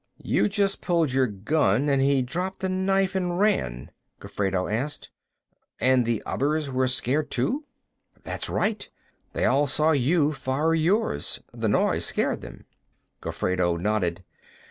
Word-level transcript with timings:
"You 0.23 0.49
just 0.49 0.81
pulled 0.81 1.13
your 1.13 1.27
gun, 1.27 1.87
and 1.87 2.01
he 2.01 2.23
dropped 2.23 2.61
the 2.61 2.69
knife 2.69 3.13
and 3.13 3.37
ran?" 3.39 3.91
Gofredo 4.19 4.67
asked. 4.67 5.11
"And 5.79 6.07
the 6.07 6.23
others 6.25 6.71
were 6.71 6.87
scared, 6.87 7.29
too?" 7.29 7.65
"That's 8.23 8.49
right. 8.49 8.89
They 9.33 9.45
all 9.45 9.67
saw 9.67 9.91
you 9.91 10.33
fire 10.33 10.73
yours; 10.73 11.39
the 11.53 11.69
noise 11.69 12.03
scared 12.03 12.41
them." 12.41 12.65
Gofredo 13.21 13.77
nodded. 13.77 14.23